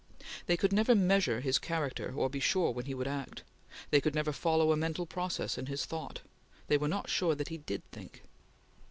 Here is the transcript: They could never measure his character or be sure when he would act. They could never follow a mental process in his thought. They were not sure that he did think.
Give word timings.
They 0.47 0.57
could 0.57 0.73
never 0.73 0.95
measure 0.95 1.41
his 1.41 1.59
character 1.59 2.11
or 2.15 2.27
be 2.27 2.39
sure 2.39 2.71
when 2.71 2.85
he 2.87 2.95
would 2.95 3.05
act. 3.07 3.43
They 3.91 4.01
could 4.01 4.15
never 4.15 4.31
follow 4.33 4.71
a 4.71 4.75
mental 4.75 5.05
process 5.05 5.59
in 5.59 5.67
his 5.67 5.85
thought. 5.85 6.21
They 6.69 6.77
were 6.79 6.87
not 6.87 7.07
sure 7.07 7.35
that 7.35 7.49
he 7.49 7.59
did 7.59 7.83
think. 7.91 8.23